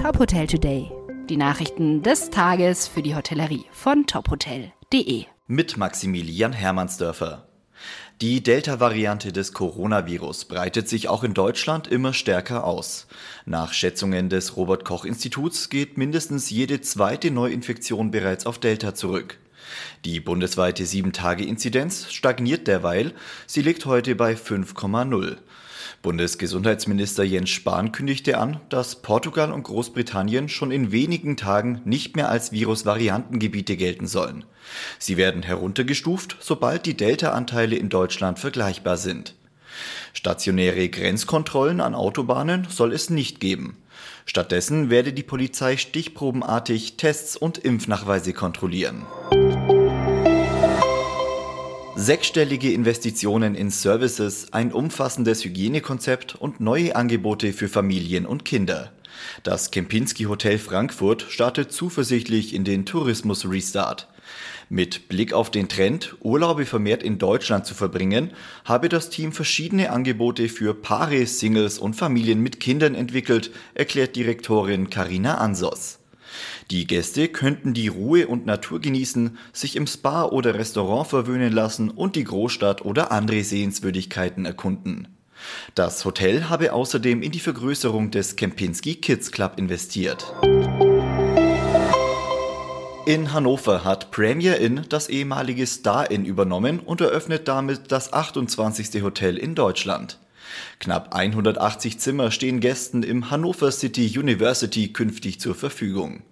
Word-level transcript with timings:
Top 0.00 0.18
Hotel 0.18 0.46
Today. 0.46 0.90
Die 1.28 1.36
Nachrichten 1.36 2.02
des 2.02 2.30
Tages 2.30 2.88
für 2.88 3.02
die 3.02 3.14
Hotellerie 3.14 3.66
von 3.70 4.06
tophotel.de. 4.06 5.26
Mit 5.46 5.76
Maximilian 5.76 6.54
Hermannsdörfer. 6.54 7.46
Die 8.22 8.42
Delta-Variante 8.42 9.30
des 9.30 9.52
Coronavirus 9.52 10.46
breitet 10.46 10.88
sich 10.88 11.08
auch 11.08 11.22
in 11.22 11.34
Deutschland 11.34 11.86
immer 11.86 12.14
stärker 12.14 12.64
aus. 12.64 13.08
Nach 13.44 13.74
Schätzungen 13.74 14.30
des 14.30 14.56
Robert 14.56 14.86
Koch 14.86 15.04
Instituts 15.04 15.68
geht 15.68 15.98
mindestens 15.98 16.48
jede 16.48 16.80
zweite 16.80 17.30
Neuinfektion 17.30 18.10
bereits 18.10 18.46
auf 18.46 18.58
Delta 18.58 18.94
zurück. 18.94 19.38
Die 20.06 20.18
bundesweite 20.18 20.84
7-Tage-Inzidenz 20.84 22.10
stagniert 22.10 22.68
derweil, 22.68 23.12
sie 23.46 23.60
liegt 23.60 23.84
heute 23.84 24.14
bei 24.14 24.32
5,0. 24.32 25.36
Bundesgesundheitsminister 26.02 27.24
Jens 27.24 27.50
Spahn 27.50 27.92
kündigte 27.92 28.38
an, 28.38 28.60
dass 28.70 29.02
Portugal 29.02 29.52
und 29.52 29.64
Großbritannien 29.64 30.48
schon 30.48 30.70
in 30.70 30.92
wenigen 30.92 31.36
Tagen 31.36 31.82
nicht 31.84 32.16
mehr 32.16 32.30
als 32.30 32.52
Virusvariantengebiete 32.52 33.76
gelten 33.76 34.06
sollen. 34.06 34.46
Sie 34.98 35.18
werden 35.18 35.42
heruntergestuft, 35.42 36.38
sobald 36.40 36.86
die 36.86 36.96
Delta-Anteile 36.96 37.76
in 37.76 37.90
Deutschland 37.90 38.38
vergleichbar 38.38 38.96
sind. 38.96 39.34
Stationäre 40.14 40.88
Grenzkontrollen 40.88 41.82
an 41.82 41.94
Autobahnen 41.94 42.66
soll 42.70 42.94
es 42.94 43.10
nicht 43.10 43.38
geben. 43.38 43.76
Stattdessen 44.24 44.88
werde 44.88 45.12
die 45.12 45.22
Polizei 45.22 45.76
stichprobenartig 45.76 46.96
Tests 46.96 47.36
und 47.36 47.58
Impfnachweise 47.58 48.32
kontrollieren. 48.32 49.06
Sechsstellige 52.02 52.72
Investitionen 52.72 53.54
in 53.54 53.68
Services, 53.68 54.54
ein 54.54 54.72
umfassendes 54.72 55.44
Hygienekonzept 55.44 56.34
und 56.34 56.58
neue 56.58 56.96
Angebote 56.96 57.52
für 57.52 57.68
Familien 57.68 58.24
und 58.24 58.46
Kinder. 58.46 58.90
Das 59.42 59.70
Kempinski 59.70 60.24
Hotel 60.24 60.56
Frankfurt 60.56 61.26
startet 61.28 61.72
zuversichtlich 61.72 62.54
in 62.54 62.64
den 62.64 62.86
Tourismus-Restart. 62.86 64.08
Mit 64.70 65.10
Blick 65.10 65.34
auf 65.34 65.50
den 65.50 65.68
Trend, 65.68 66.16
Urlaube 66.22 66.64
vermehrt 66.64 67.02
in 67.02 67.18
Deutschland 67.18 67.66
zu 67.66 67.74
verbringen, 67.74 68.30
habe 68.64 68.88
das 68.88 69.10
Team 69.10 69.32
verschiedene 69.32 69.90
Angebote 69.90 70.48
für 70.48 70.72
Paare, 70.72 71.26
Singles 71.26 71.78
und 71.78 71.96
Familien 71.96 72.40
mit 72.40 72.60
Kindern 72.60 72.94
entwickelt, 72.94 73.50
erklärt 73.74 74.16
Direktorin 74.16 74.88
Karina 74.88 75.34
Ansos. 75.34 75.99
Die 76.70 76.86
Gäste 76.86 77.28
könnten 77.28 77.74
die 77.74 77.88
Ruhe 77.88 78.26
und 78.26 78.46
Natur 78.46 78.80
genießen, 78.80 79.38
sich 79.52 79.76
im 79.76 79.86
Spa 79.86 80.24
oder 80.24 80.54
Restaurant 80.54 81.08
verwöhnen 81.08 81.52
lassen 81.52 81.90
und 81.90 82.16
die 82.16 82.24
Großstadt 82.24 82.84
oder 82.84 83.12
andere 83.12 83.42
Sehenswürdigkeiten 83.42 84.44
erkunden. 84.44 85.08
Das 85.74 86.04
Hotel 86.04 86.48
habe 86.48 86.72
außerdem 86.72 87.22
in 87.22 87.32
die 87.32 87.40
Vergrößerung 87.40 88.10
des 88.10 88.36
Kempinski 88.36 88.96
Kids 88.96 89.32
Club 89.32 89.54
investiert. 89.56 90.34
In 93.06 93.32
Hannover 93.32 93.82
hat 93.82 94.10
Premier 94.10 94.58
Inn 94.58 94.84
das 94.88 95.08
ehemalige 95.08 95.66
Star 95.66 96.10
Inn 96.10 96.24
übernommen 96.24 96.78
und 96.78 97.00
eröffnet 97.00 97.48
damit 97.48 97.90
das 97.90 98.12
28. 98.12 99.02
Hotel 99.02 99.36
in 99.36 99.54
Deutschland. 99.54 100.18
Knapp 100.78 101.14
180 101.14 101.98
Zimmer 101.98 102.30
stehen 102.30 102.60
Gästen 102.60 103.02
im 103.02 103.30
Hannover 103.30 103.70
City 103.70 104.18
University 104.18 104.92
künftig 104.92 105.40
zur 105.40 105.54
Verfügung. 105.54 106.22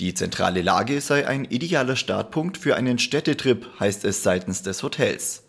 Die 0.00 0.14
zentrale 0.14 0.62
Lage 0.62 1.00
sei 1.00 1.26
ein 1.26 1.44
idealer 1.44 1.96
Startpunkt 1.96 2.56
für 2.56 2.76
einen 2.76 2.98
Städtetrip, 2.98 3.68
heißt 3.78 4.04
es 4.04 4.22
seitens 4.22 4.62
des 4.62 4.82
Hotels. 4.82 5.44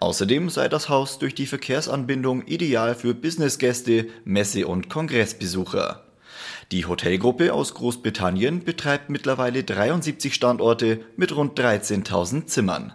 Außerdem 0.00 0.50
sei 0.50 0.68
das 0.68 0.88
Haus 0.88 1.18
durch 1.18 1.34
die 1.34 1.46
Verkehrsanbindung 1.46 2.46
ideal 2.46 2.94
für 2.94 3.14
Businessgäste, 3.14 4.08
Messe- 4.24 4.66
und 4.66 4.88
Kongressbesucher. 4.88 6.04
Die 6.72 6.86
Hotelgruppe 6.86 7.52
aus 7.52 7.74
Großbritannien 7.74 8.64
betreibt 8.64 9.10
mittlerweile 9.10 9.62
73 9.62 10.34
Standorte 10.34 11.04
mit 11.16 11.36
rund 11.36 11.58
13.000 11.58 12.46
Zimmern. 12.46 12.94